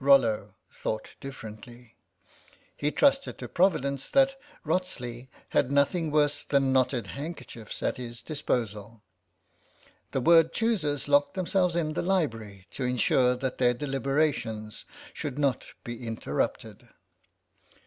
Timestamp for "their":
13.58-13.74